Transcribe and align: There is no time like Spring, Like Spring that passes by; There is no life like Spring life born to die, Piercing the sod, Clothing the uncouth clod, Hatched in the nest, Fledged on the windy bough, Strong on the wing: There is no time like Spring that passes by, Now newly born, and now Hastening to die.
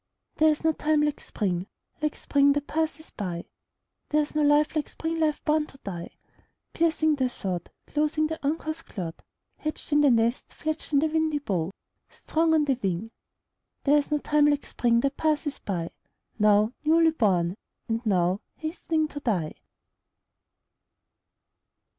There 0.37 0.49
is 0.49 0.63
no 0.63 0.71
time 0.71 1.03
like 1.03 1.21
Spring, 1.21 1.67
Like 2.01 2.15
Spring 2.15 2.53
that 2.53 2.65
passes 2.65 3.11
by; 3.11 3.45
There 4.09 4.23
is 4.23 4.33
no 4.33 4.41
life 4.41 4.75
like 4.75 4.89
Spring 4.89 5.19
life 5.19 5.45
born 5.45 5.67
to 5.67 5.77
die, 5.83 6.15
Piercing 6.73 7.13
the 7.17 7.29
sod, 7.29 7.69
Clothing 7.85 8.25
the 8.25 8.43
uncouth 8.43 8.83
clod, 8.87 9.21
Hatched 9.59 9.91
in 9.91 10.01
the 10.01 10.09
nest, 10.09 10.55
Fledged 10.55 10.91
on 10.91 11.01
the 11.01 11.05
windy 11.07 11.37
bough, 11.37 11.69
Strong 12.09 12.55
on 12.55 12.65
the 12.65 12.79
wing: 12.81 13.11
There 13.83 13.99
is 13.99 14.09
no 14.09 14.17
time 14.17 14.47
like 14.47 14.65
Spring 14.65 15.01
that 15.01 15.17
passes 15.17 15.59
by, 15.59 15.91
Now 16.39 16.73
newly 16.83 17.11
born, 17.11 17.55
and 17.87 18.03
now 18.03 18.41
Hastening 18.55 19.07
to 19.09 19.19
die. 19.19 19.53